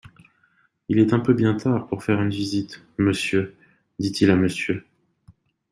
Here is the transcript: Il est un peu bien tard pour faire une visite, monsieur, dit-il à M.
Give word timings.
Il 0.89 0.97
est 0.97 1.13
un 1.13 1.19
peu 1.19 1.31
bien 1.35 1.53
tard 1.53 1.85
pour 1.85 2.03
faire 2.03 2.19
une 2.23 2.31
visite, 2.31 2.81
monsieur, 2.97 3.55
dit-il 3.99 4.31
à 4.31 4.33
M. 4.33 4.47